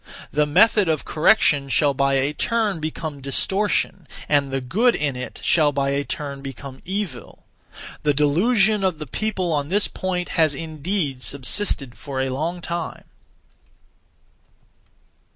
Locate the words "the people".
8.97-9.53